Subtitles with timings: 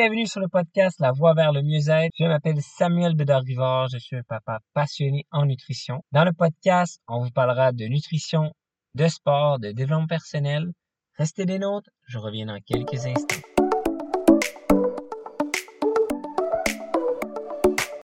[0.00, 2.12] Bienvenue sur le podcast La Voie vers le mieux-être.
[2.16, 3.88] Je m'appelle Samuel Bédard-Rivard.
[3.88, 6.04] Je suis un papa passionné en nutrition.
[6.12, 8.52] Dans le podcast, on vous parlera de nutrition,
[8.94, 10.70] de sport, de développement personnel.
[11.16, 11.90] Restez des nôtres.
[12.06, 13.42] Je reviens dans quelques instants.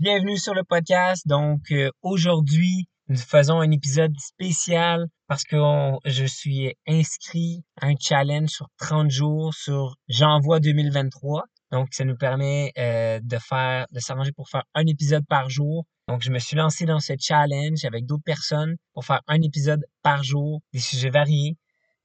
[0.00, 1.22] Bienvenue sur le podcast.
[1.28, 5.56] Donc, euh, aujourd'hui, nous faisons un épisode spécial parce que
[6.04, 11.44] je suis inscrit à un challenge sur 30 jours sur J'envoie 2023.
[11.72, 15.84] Donc, ça nous permet euh, de faire, de s'arranger pour faire un épisode par jour.
[16.08, 19.84] Donc, je me suis lancé dans ce challenge avec d'autres personnes pour faire un épisode
[20.02, 21.56] par jour, des sujets variés.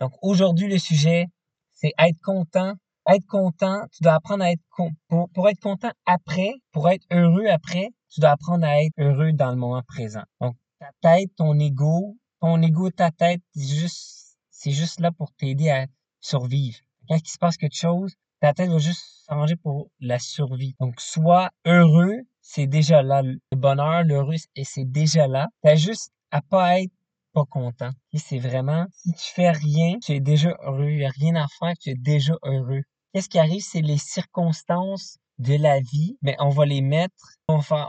[0.00, 1.26] Donc, aujourd'hui, le sujet,
[1.72, 2.74] c'est être content.
[3.08, 4.62] Être content, tu dois apprendre à être
[5.08, 9.32] pour, pour être content après, pour être heureux après, tu dois apprendre à être heureux
[9.32, 10.22] dans le moment présent.
[10.40, 15.32] Donc, ta tête, ton ego, ton ego, ta tête, c'est juste, c'est juste là pour
[15.32, 15.86] t'aider à
[16.20, 16.78] survivre.
[17.08, 19.19] Quand il se passe quelque chose, ta tête va juste
[19.62, 20.74] pour la survie.
[20.80, 23.22] Donc, sois heureux, c'est déjà là.
[23.22, 25.48] Le bonheur, l'heureux, et c'est déjà là.
[25.62, 26.92] T'as juste à pas être
[27.32, 27.90] pas content.
[28.12, 30.90] Et c'est vraiment, si tu fais rien, tu es déjà heureux.
[30.90, 32.82] Il n'y a rien à faire, tu es déjà heureux.
[33.12, 37.58] Qu'est-ce qui arrive, c'est les circonstances de la vie, mais on va les mettre, on
[37.58, 37.88] va,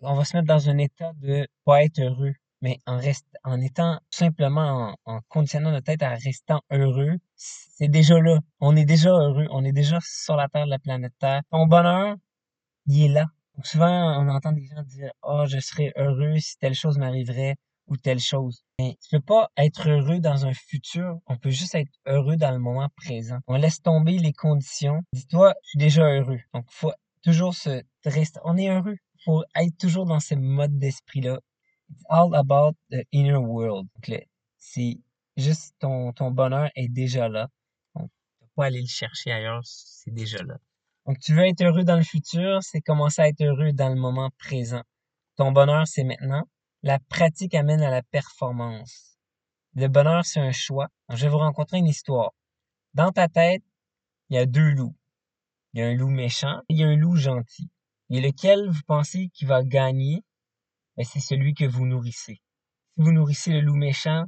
[0.00, 2.34] on va se mettre dans un état de pas être heureux.
[2.62, 8.18] Mais en reste, en étant simplement en, conditionnant notre tête à restant heureux, c'est déjà
[8.20, 8.38] là.
[8.60, 9.46] On est déjà heureux.
[9.50, 11.42] On est déjà sur la terre la planète Terre.
[11.50, 12.16] Ton bonheur,
[12.86, 13.26] il est là.
[13.64, 17.56] souvent, on entend des gens dire, oh, je serais heureux si telle chose m'arriverait
[17.88, 18.62] ou telle chose.
[18.78, 21.18] Mais tu peux pas être heureux dans un futur.
[21.26, 23.38] On peut juste être heureux dans le moment présent.
[23.48, 25.00] On laisse tomber les conditions.
[25.12, 26.40] Dis-toi, je suis déjà heureux.
[26.54, 28.40] Donc, faut toujours se rester.
[28.44, 31.38] On est heureux faut être toujours dans ce mode d'esprit-là.
[31.92, 33.88] It's all about the inner world.
[34.58, 34.98] C'est
[35.36, 37.48] juste ton, ton bonheur est déjà là.
[37.94, 40.56] Donc, tu pas aller le chercher ailleurs, c'est déjà là.
[41.06, 43.96] Donc, tu veux être heureux dans le futur, c'est commencer à être heureux dans le
[43.96, 44.82] moment présent.
[45.36, 46.44] Ton bonheur, c'est maintenant.
[46.82, 49.18] La pratique amène à la performance.
[49.74, 50.88] Le bonheur, c'est un choix.
[51.10, 52.32] je vais vous rencontrer une histoire.
[52.94, 53.62] Dans ta tête,
[54.30, 54.96] il y a deux loups.
[55.72, 57.70] Il y a un loup méchant et il y a un loup gentil.
[58.10, 60.22] Et lequel vous pensez qui va gagner?
[60.96, 62.40] Ben, c'est celui que vous nourrissez.
[62.94, 64.26] Si vous nourrissez le loup méchant,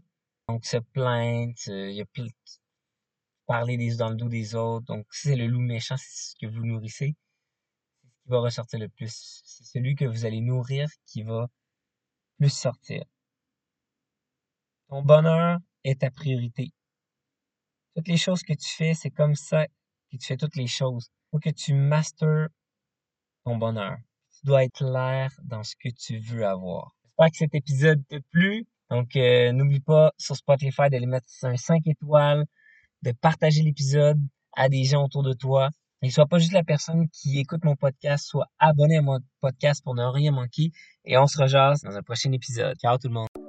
[0.48, 2.30] donc se plaindre, il y a plus
[3.46, 4.86] parler des, dans le dos des autres.
[4.86, 7.14] Donc, si c'est le loup méchant, c'est ce que vous nourrissez,
[8.02, 9.42] c'est ce qui va ressortir le plus.
[9.44, 11.48] C'est celui que vous allez nourrir qui va
[12.38, 13.04] plus sortir.
[14.88, 16.72] Ton bonheur est ta priorité.
[17.94, 21.10] Toutes les choses que tu fais, c'est comme ça que tu fais toutes les choses.
[21.30, 22.48] Faut que tu masters
[23.44, 23.98] ton bonheur.
[24.44, 26.94] Dois être clair dans ce que tu veux avoir.
[27.04, 28.66] J'espère que cet épisode t'a plu.
[28.90, 32.44] Donc, euh, n'oublie pas sur Spotify d'aller mettre un 5 étoiles,
[33.02, 34.20] de partager l'épisode
[34.52, 35.70] à des gens autour de toi.
[36.02, 39.82] Et sois pas juste la personne qui écoute mon podcast, sois abonné à mon podcast
[39.82, 40.70] pour ne rien manquer.
[41.06, 42.76] Et on se rejoint dans un prochain épisode.
[42.78, 43.43] Ciao tout le monde.